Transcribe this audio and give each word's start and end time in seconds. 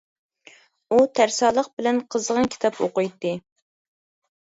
ئۇ 0.89 0.97
تەرسالىق 1.19 1.71
بىلەن 1.81 2.01
قىزغىن 2.17 2.53
كىتاب 2.57 2.83
ئوقۇيتتى. 2.89 3.39